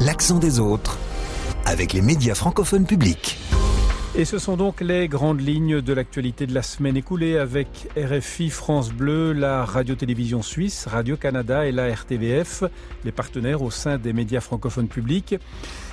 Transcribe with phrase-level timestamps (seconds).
[0.00, 0.98] L'accent des autres
[1.64, 3.38] avec les médias francophones publics.
[4.14, 8.50] Et ce sont donc les grandes lignes de l'actualité de la semaine écoulée avec RFI,
[8.50, 12.64] France Bleu, la radio-télévision suisse, Radio-Canada et la RTVF,
[13.06, 15.34] les partenaires au sein des médias francophones publics.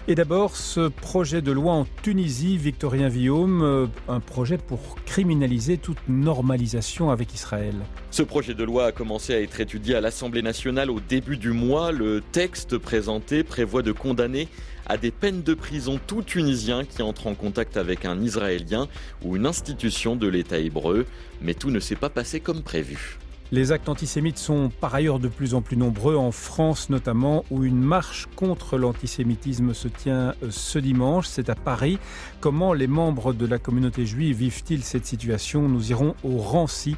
[0.09, 5.77] Et d'abord, ce projet de loi en Tunisie, Victorien Villaume, euh, un projet pour criminaliser
[5.77, 7.75] toute normalisation avec Israël.
[8.11, 11.51] Ce projet de loi a commencé à être étudié à l'Assemblée nationale au début du
[11.51, 11.93] mois.
[11.93, 14.49] Le texte présenté prévoit de condamner
[14.89, 18.87] à des peines de prison tout Tunisien qui entre en contact avec un Israélien
[19.23, 21.05] ou une institution de l'État hébreu.
[21.41, 23.19] Mais tout ne s'est pas passé comme prévu.
[23.51, 27.63] Les actes antisémites sont par ailleurs de plus en plus nombreux, en France notamment, où
[27.63, 31.25] une marche contre l'antisémitisme se tient euh, ce dimanche.
[31.27, 31.97] C'est à Paris.
[32.41, 35.67] Comment les membres de la communauté juive vivent-ils cette situation?
[35.67, 36.95] Nous irons au Rancy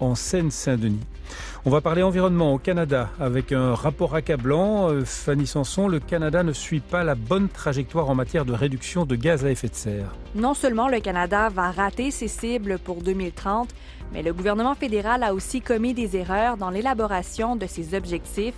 [0.00, 1.00] en Seine-Saint-Denis.
[1.64, 4.90] On va parler environnement au Canada avec un rapport accablant.
[4.90, 9.04] Euh, Fanny Sanson, le Canada ne suit pas la bonne trajectoire en matière de réduction
[9.04, 10.14] de gaz à effet de serre.
[10.34, 13.68] Non seulement le Canada va rater ses cibles pour 2030,
[14.12, 18.54] mais le gouvernement fédéral a aussi commis des erreurs dans l'élaboration de ses objectifs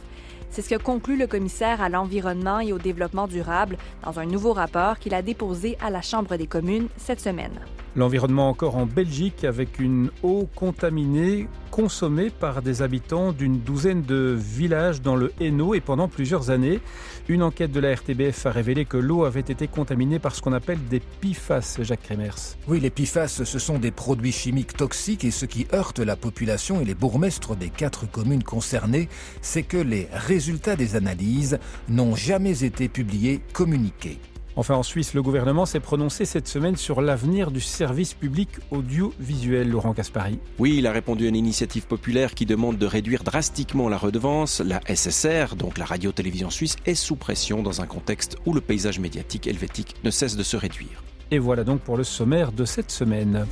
[0.51, 4.53] c'est ce que conclut le commissaire à l'environnement et au développement durable dans un nouveau
[4.53, 7.61] rapport qu'il a déposé à la Chambre des communes cette semaine.
[7.97, 14.37] L'environnement encore en Belgique avec une eau contaminée consommée par des habitants d'une douzaine de
[14.37, 16.81] villages dans le Hainaut et pendant plusieurs années.
[17.29, 20.53] Une enquête de la RTBF a révélé que l'eau avait été contaminée par ce qu'on
[20.53, 22.57] appelle des PFAS, Jacques Kremers.
[22.67, 26.81] Oui, les PFAS, ce sont des produits chimiques toxiques et ce qui heurte la population
[26.81, 29.09] et les bourgmestres des quatre communes concernées,
[29.41, 31.59] c'est que les résultats des analyses
[31.89, 34.19] n'ont jamais été publiés, communiqués.
[34.59, 39.71] Enfin, en Suisse, le gouvernement s'est prononcé cette semaine sur l'avenir du service public audiovisuel,
[39.71, 40.41] Laurent Caspari.
[40.59, 44.59] Oui, il a répondu à une initiative populaire qui demande de réduire drastiquement la redevance.
[44.59, 48.99] La SSR, donc la radio-télévision suisse, est sous pression dans un contexte où le paysage
[48.99, 51.05] médiatique helvétique ne cesse de se réduire.
[51.31, 53.47] Et voilà donc pour le sommaire de cette semaine.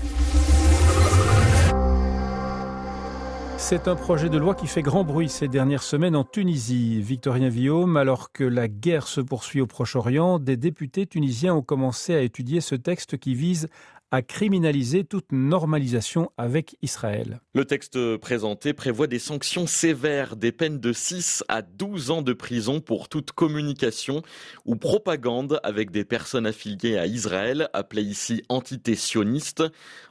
[3.59, 7.01] C'est un projet de loi qui fait grand bruit ces dernières semaines en Tunisie.
[7.01, 12.15] Victorien Villaume, alors que la guerre se poursuit au Proche-Orient, des députés tunisiens ont commencé
[12.15, 13.69] à étudier ce texte qui vise
[14.11, 17.41] à criminaliser toute normalisation avec Israël.
[17.55, 22.33] Le texte présenté prévoit des sanctions sévères, des peines de 6 à 12 ans de
[22.33, 24.23] prison pour toute communication
[24.65, 29.65] ou propagande avec des personnes affiliées à Israël, appelées ici entités sionistes.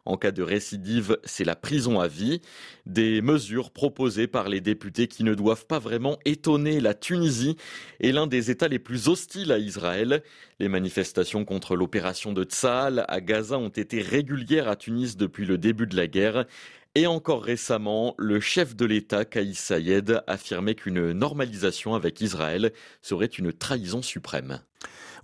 [0.05, 2.41] En cas de récidive, c'est la prison à vie.
[2.85, 7.55] Des mesures proposées par les députés qui ne doivent pas vraiment étonner la Tunisie
[7.99, 10.21] et l'un des États les plus hostiles à Israël.
[10.59, 15.57] Les manifestations contre l'opération de Tsahal à Gaza ont été régulières à Tunis depuis le
[15.57, 16.45] début de la guerre.
[16.97, 23.25] Et encore récemment, le chef de l'État, Kaïs Sayed, affirmait qu'une normalisation avec Israël serait
[23.25, 24.61] une trahison suprême.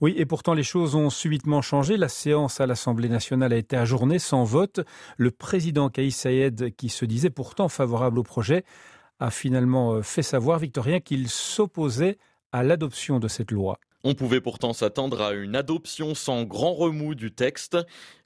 [0.02, 1.96] Oui, et pourtant les choses ont subitement changé.
[1.96, 4.82] La séance à l'Assemblée nationale a été ajournée sans vote.
[5.18, 8.66] Le président Kaïs Sayed, qui se disait pourtant favorable au projet,
[9.22, 12.18] a finalement euh, fait savoir, Victorien, qu'il s'opposait
[12.52, 13.80] à l'adoption de cette loi.
[14.04, 17.78] On pouvait pourtant s'attendre à une adoption sans grand remous du texte.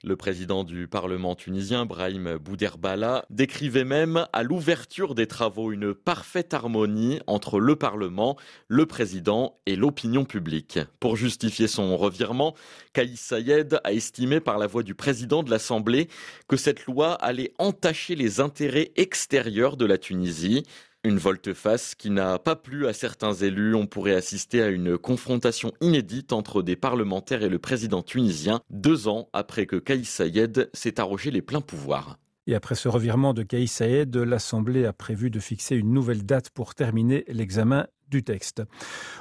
[0.02, 6.54] Le président du Parlement tunisien, Brahim Bouderbala, décrivait même à l'ouverture des travaux une parfaite
[6.54, 8.38] harmonie entre le Parlement,
[8.68, 10.78] le président et l'opinion publique.
[10.98, 12.54] Pour justifier son revirement,
[12.94, 16.08] Kaïs Sayed a estimé par la voix du président de l'Assemblée
[16.48, 20.62] que cette loi allait entacher les intérêts extérieurs de la Tunisie.
[21.06, 23.76] Une volte-face qui n'a pas plu à certains élus.
[23.76, 29.06] On pourrait assister à une confrontation inédite entre des parlementaires et le président tunisien, deux
[29.06, 32.18] ans après que Kaïs Sayed s'est arrogé les pleins pouvoirs.
[32.48, 36.50] Et après ce revirement de Kaïs Saïd, l'Assemblée a prévu de fixer une nouvelle date
[36.50, 37.86] pour terminer l'examen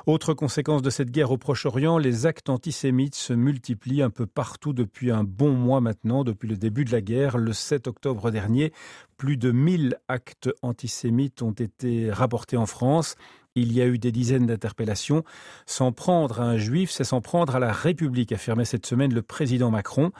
[0.06, 4.74] Autre conséquence de cette guerre au Proche-Orient, les actes antisémites se multiplient un peu partout
[4.74, 7.38] depuis un bon mois maintenant, depuis le début de la guerre.
[7.38, 8.72] Le 7 octobre dernier,
[9.18, 13.16] plus de 1000 actes antisémites ont été rapportés en France.
[13.58, 15.24] Il y a eu des dizaines d'interpellations.
[15.66, 19.22] S'en prendre à un juif, c'est s'en prendre à la République, affirmait cette semaine le
[19.22, 20.12] président Macron.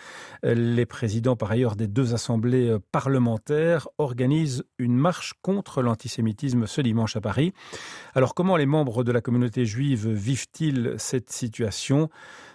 [0.44, 6.80] Les présidents, par ailleurs, des deux assemblées euh, parlementaires organisent une marche contre l'antisémitisme ce
[6.80, 7.54] dimanche à Paris.
[8.14, 12.10] Alors, comment les membres de la communauté juive vivent-ils cette situation?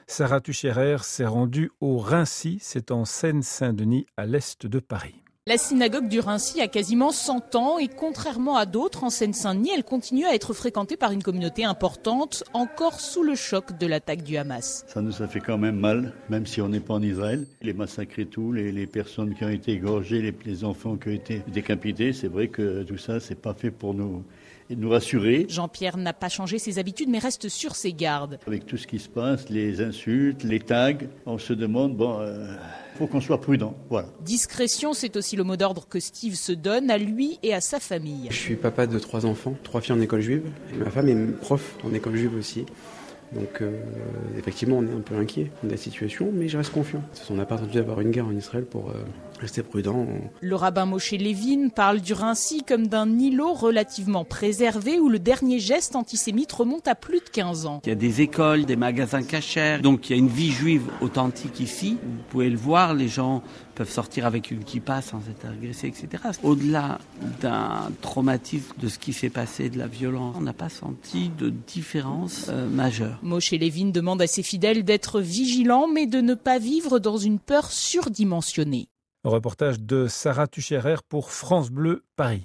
[0.06, 5.22] Sarah Tucherer s'est rendue au Rincy, c'est en Seine-Saint-Denis, à l'est de Paris.
[5.50, 9.82] La synagogue du Rincy a quasiment 100 ans et contrairement à d'autres en Seine-Saint-Denis, elle
[9.82, 14.36] continue à être fréquentée par une communauté importante, encore sous le choc de l'attaque du
[14.36, 14.84] Hamas.
[14.86, 17.48] Ça nous a fait quand même mal, même si on n'est pas en Israël.
[17.62, 21.14] Les massacres et tout, les, personnes qui ont été égorgées, les, les enfants qui ont
[21.14, 24.22] été décapités, c'est vrai que tout ça, c'est pas fait pour nous
[24.76, 25.46] nous rassurer.
[25.48, 28.38] Jean-Pierre n'a pas changé ses habitudes mais reste sur ses gardes.
[28.46, 30.94] Avec tout ce qui se passe, les insultes, les tags,
[31.26, 32.54] on se demande, bon, euh,
[32.98, 33.74] faut qu'on soit prudent.
[33.88, 34.08] Voilà.
[34.22, 37.80] Discrétion, c'est aussi le mot d'ordre que Steve se donne à lui et à sa
[37.80, 38.28] famille.
[38.30, 41.40] Je suis papa de trois enfants, trois filles en école juive, et ma femme est
[41.40, 42.66] prof en école juive aussi.
[43.32, 43.70] Donc euh,
[44.38, 47.02] effectivement, on est un peu inquiet de la situation, mais je reste confiant.
[47.30, 48.94] On n'a pas attendu d'avoir une guerre en Israël pour euh,
[49.40, 50.06] rester prudent.
[50.40, 55.60] Le rabbin Moshe Levin parle du Rincy comme d'un îlot relativement préservé où le dernier
[55.60, 57.80] geste antisémite remonte à plus de 15 ans.
[57.84, 60.82] Il y a des écoles, des magasins cachers, donc il y a une vie juive
[61.00, 61.98] authentique ici.
[62.02, 63.42] Vous pouvez le voir, les gens
[63.80, 66.22] peuvent sortir avec une kippa sans être agressés, etc.
[66.42, 66.98] Au-delà
[67.40, 71.48] d'un traumatisme de ce qui s'est passé, de la violence, on n'a pas senti de
[71.48, 73.18] différence euh, majeure.
[73.22, 77.38] Moshe Levin demande à ses fidèles d'être vigilants, mais de ne pas vivre dans une
[77.38, 78.88] peur surdimensionnée.
[79.24, 82.42] Reportage de Sarah Tucherer pour France Bleu Paris.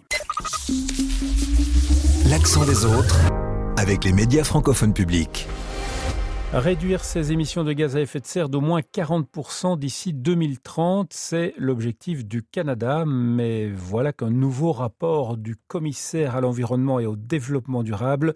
[2.29, 3.19] L'accent des autres
[3.75, 5.49] avec les médias francophones publics.
[6.53, 11.53] Réduire ses émissions de gaz à effet de serre d'au moins 40% d'ici 2030, c'est
[11.57, 17.83] l'objectif du Canada, mais voilà qu'un nouveau rapport du commissaire à l'environnement et au développement
[17.83, 18.35] durable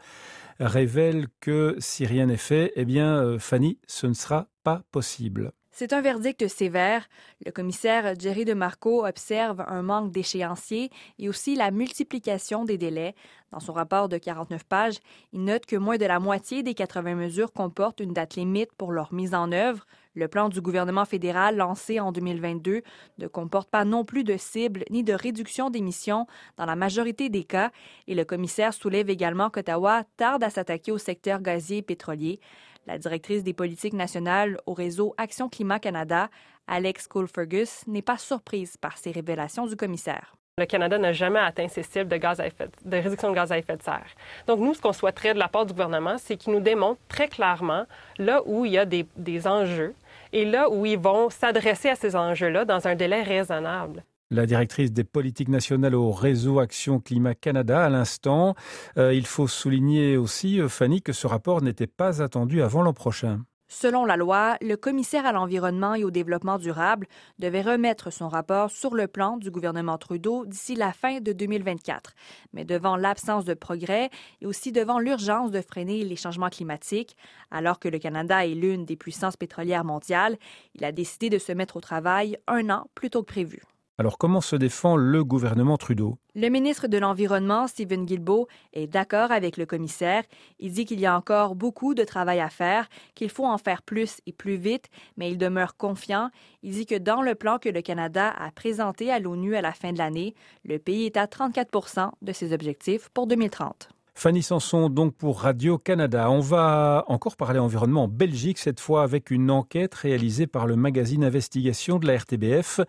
[0.60, 5.54] révèle que si rien n'est fait, eh bien euh, Fanny, ce ne sera pas possible.
[5.80, 7.08] C'est un verdict sévère.
[7.46, 13.16] Le commissaire Jerry DeMarco observe un manque d'échéanciers et aussi la multiplication des délais.
[13.54, 15.00] Dans son rapport de 49 pages,
[15.32, 18.92] il note que moins de la moitié des 80 mesures comportent une date limite pour
[18.92, 19.86] leur mise en œuvre.
[20.16, 22.82] Le plan du gouvernement fédéral lancé en 2022
[23.20, 26.26] ne comporte pas non plus de cible ni de réduction d'émissions
[26.58, 27.72] dans la majorité des cas
[28.08, 32.40] et le commissaire soulève également qu'Ottawa tarde à s'attaquer au secteur gazier et pétrolier.
[32.88, 36.30] La directrice des politiques nationales au réseau Action Climat Canada,
[36.66, 40.39] Alex Cole-Fergus, n'est pas surprise par ces révélations du commissaire.
[40.60, 44.06] Le Canada n'a jamais atteint ses cibles de, réduction de gaz à effet de serre.
[44.46, 47.30] Donc, nous, ce qu'on souhaiterait de la part du gouvernement, c'est qu'il nous démontre très
[47.30, 47.86] clairement
[48.18, 49.96] là où il y a des, des enjeux
[50.34, 54.92] et là où ils vont s'adresser à ces enjeux-là dans un délai raisonnable la directrice
[54.92, 58.54] des politiques nationales au réseau Action Climat Canada à l'instant.
[58.98, 62.94] Euh, il faut souligner aussi, euh, Fanny, que ce rapport n'était pas attendu avant l'an
[62.94, 63.40] prochain.
[63.72, 67.06] Selon la loi, le commissaire à l'environnement et au développement durable
[67.38, 72.16] devait remettre son rapport sur le plan du gouvernement Trudeau d'ici la fin de 2024.
[72.54, 74.10] Mais devant l'absence de progrès
[74.42, 77.16] et aussi devant l'urgence de freiner les changements climatiques,
[77.52, 80.38] alors que le Canada est l'une des puissances pétrolières mondiales,
[80.74, 83.62] il a décidé de se mettre au travail un an plus tôt que prévu.
[84.00, 86.18] Alors comment se défend le gouvernement Trudeau?
[86.34, 90.24] Le ministre de l'Environnement, Stephen Guilbeault, est d'accord avec le commissaire.
[90.58, 93.82] Il dit qu'il y a encore beaucoup de travail à faire, qu'il faut en faire
[93.82, 94.86] plus et plus vite,
[95.18, 96.30] mais il demeure confiant.
[96.64, 99.74] Il dit que dans le plan que le Canada a présenté à l'ONU à la
[99.74, 103.90] fin de l'année, le pays est à 34% de ses objectifs pour 2030.
[104.20, 106.30] Fanny Sanson, donc pour Radio-Canada.
[106.30, 110.76] On va encore parler environnement en Belgique, cette fois avec une enquête réalisée par le
[110.76, 112.82] magazine Investigation de la RTBF.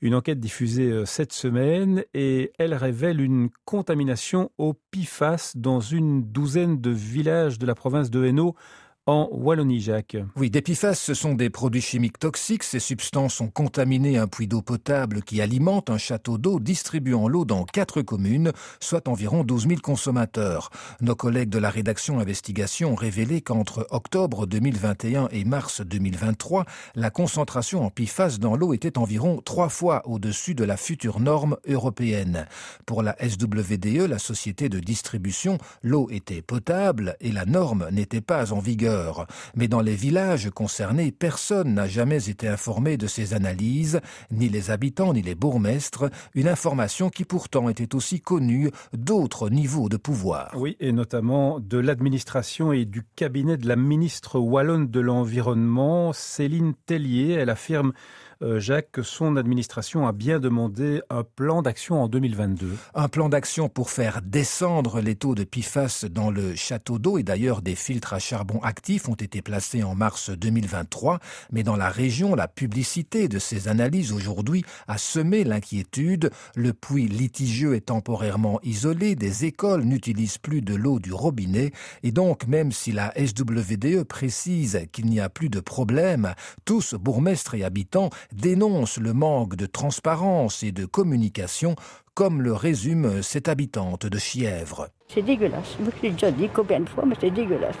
[0.00, 6.22] Une enquête diffusée euh, cette semaine et elle révèle une contamination au PIFAS dans une
[6.22, 8.54] douzaine de villages de la province de Hainaut
[9.08, 10.18] en Wallonie, Jacques.
[10.36, 12.62] Oui, ce sont des produits chimiques toxiques.
[12.62, 17.46] Ces substances ont contaminé un puits d'eau potable qui alimente un château d'eau distribuant l'eau
[17.46, 20.68] dans quatre communes, soit environ 12 000 consommateurs.
[21.00, 27.08] Nos collègues de la rédaction Investigation ont révélé qu'entre octobre 2021 et mars 2023, la
[27.08, 32.46] concentration en PFAS dans l'eau était environ trois fois au-dessus de la future norme européenne.
[32.84, 38.52] Pour la SWDE, la société de distribution, l'eau était potable et la norme n'était pas
[38.52, 38.97] en vigueur.
[39.54, 44.00] Mais dans les villages concernés, personne n'a jamais été informé de ces analyses,
[44.30, 49.88] ni les habitants ni les bourgmestres, une information qui pourtant était aussi connue d'autres niveaux
[49.88, 50.52] de pouvoir.
[50.56, 56.74] Oui, et notamment de l'administration et du cabinet de la ministre wallonne de l'Environnement, Céline
[56.86, 57.32] Tellier.
[57.32, 57.92] Elle affirme
[58.40, 62.76] Jacques, que son administration a bien demandé un plan d'action en 2022.
[62.94, 67.24] Un plan d'action pour faire descendre les taux de PFAS dans le château d'eau et
[67.24, 71.18] d'ailleurs des filtres à charbon actifs ont été placés en mars 2023.
[71.50, 76.30] Mais dans la région, la publicité de ces analyses aujourd'hui a semé l'inquiétude.
[76.54, 81.72] Le puits litigieux est temporairement isolé, des écoles n'utilisent plus de l'eau du robinet
[82.04, 87.56] et donc même si la SWDE précise qu'il n'y a plus de problème, tous, bourgmestres
[87.56, 91.74] et habitants, dénonce le manque de transparence et de communication,
[92.14, 94.88] comme le résume cette habitante de Chièvre.
[95.08, 95.76] C'est dégueulasse.
[95.80, 97.76] Je l'ai déjà dit combien de fois, mais c'est dégueulasse.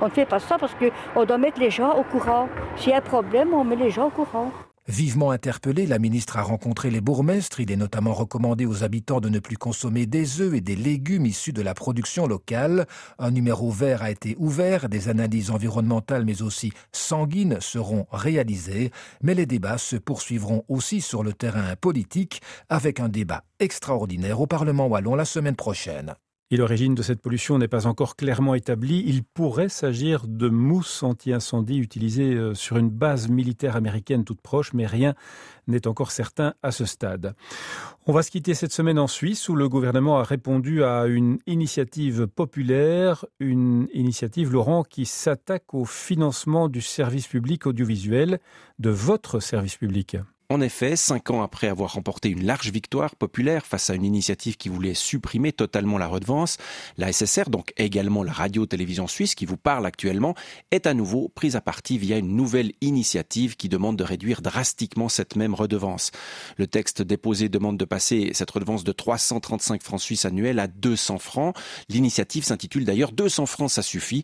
[0.00, 2.48] On ne fait pas ça parce qu'on doit mettre les gens au courant.
[2.76, 4.52] S'il y a un problème, on met les gens au courant.
[4.88, 7.60] Vivement interpellé, la ministre a rencontré les bourgmestres.
[7.60, 11.26] Il est notamment recommandé aux habitants de ne plus consommer des œufs et des légumes
[11.26, 12.86] issus de la production locale.
[13.18, 14.88] Un numéro vert a été ouvert.
[14.88, 18.90] Des analyses environnementales mais aussi sanguines seront réalisées.
[19.22, 22.40] Mais les débats se poursuivront aussi sur le terrain politique
[22.70, 26.14] avec un débat extraordinaire au Parlement wallon la semaine prochaine.
[26.50, 29.04] Et l'origine de cette pollution n'est pas encore clairement établie.
[29.06, 34.72] Il pourrait s'agir de mousse anti-incendie utilisée euh, sur une base militaire américaine toute proche,
[34.72, 35.14] mais rien
[35.66, 37.34] n'est encore certain à ce stade.
[38.06, 41.38] On va se quitter cette semaine en Suisse où le gouvernement a répondu à une
[41.46, 48.40] initiative populaire, une initiative, Laurent, qui s'attaque au financement du service public audiovisuel,
[48.78, 50.16] de votre service public.
[50.50, 54.56] En effet, cinq ans après avoir remporté une large victoire populaire face à une initiative
[54.56, 56.56] qui voulait supprimer totalement la redevance,
[56.96, 60.34] la SSR, donc également la radio-télévision suisse qui vous parle actuellement,
[60.70, 65.10] est à nouveau prise à partie via une nouvelle initiative qui demande de réduire drastiquement
[65.10, 66.12] cette même redevance.
[66.56, 71.18] Le texte déposé demande de passer cette redevance de 335 francs suisses annuels à 200
[71.18, 71.54] francs.
[71.90, 74.22] L'initiative s'intitule d'ailleurs 200 francs ça suffit.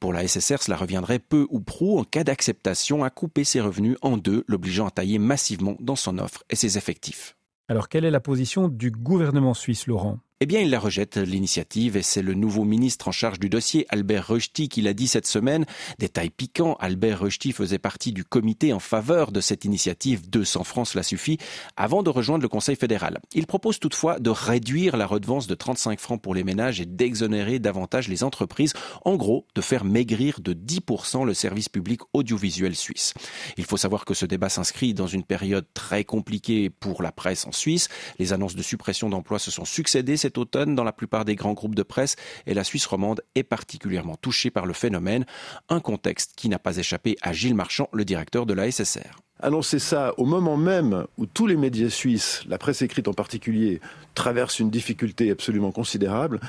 [0.00, 3.98] Pour la SSR, cela reviendrait peu ou prou en cas d'acceptation à couper ses revenus
[4.00, 7.36] en deux, l'obligeant à tailler massivement dans son offre et ses effectifs.
[7.68, 10.20] Alors quelle est la position du gouvernement suisse, Laurent?
[10.40, 13.86] Eh bien, il la rejette, l'initiative, et c'est le nouveau ministre en charge du dossier,
[13.88, 15.64] Albert Rösti, qui l'a dit cette semaine.
[15.98, 20.88] Détail piquant, Albert Rösti faisait partie du comité en faveur de cette initiative 200 francs,
[20.88, 21.38] cela suffit,
[21.78, 23.18] avant de rejoindre le Conseil fédéral.
[23.32, 27.58] Il propose toutefois de réduire la redevance de 35 francs pour les ménages et d'exonérer
[27.58, 28.74] davantage les entreprises.
[29.06, 33.14] En gros, de faire maigrir de 10% le service public audiovisuel suisse.
[33.56, 37.46] Il faut savoir que ce débat s'inscrit dans une période très compliquée pour la presse
[37.46, 37.88] en Suisse.
[38.18, 41.52] Les annonces de suppression d'emplois se sont succédées cet automne dans la plupart des grands
[41.52, 42.16] groupes de presse
[42.46, 45.24] et la Suisse romande est particulièrement touchée par le phénomène,
[45.68, 49.20] un contexte qui n'a pas échappé à Gilles Marchand, le directeur de la SSR.
[49.38, 53.80] Annoncer ça au moment même où tous les médias suisses, la presse écrite en particulier,
[54.14, 56.40] traversent une difficulté absolument considérable,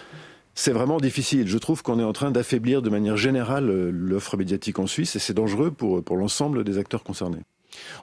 [0.55, 1.47] c'est vraiment difficile.
[1.47, 5.19] Je trouve qu'on est en train d'affaiblir de manière générale l'offre médiatique en Suisse et
[5.19, 7.43] c'est dangereux pour, pour l'ensemble des acteurs concernés.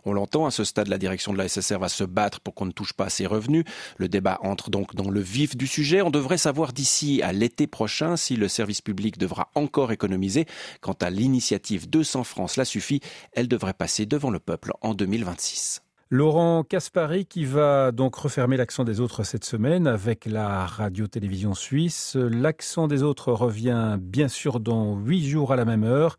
[0.04, 2.66] On l'entend, à ce stade, la direction de la SSR va se battre pour qu'on
[2.66, 3.64] ne touche pas à ses revenus.
[3.96, 6.02] Le débat entre donc dans le vif du sujet.
[6.02, 10.46] On devrait savoir d'ici à l'été prochain si le service public devra encore économiser.
[10.80, 13.00] Quant à l'initiative 200 francs, cela suffit.
[13.32, 15.82] Elle devrait passer devant le peuple en 2026.
[16.10, 22.14] Laurent Caspari qui va donc refermer l'accent des autres cette semaine avec la radio-télévision suisse.
[22.16, 26.18] L'accent des autres revient bien sûr dans huit jours à la même heure.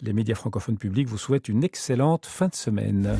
[0.00, 3.18] Les médias francophones publics vous souhaitent une excellente fin de semaine.